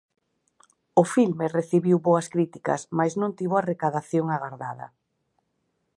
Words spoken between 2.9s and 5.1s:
mais non tivo a recadación agardada.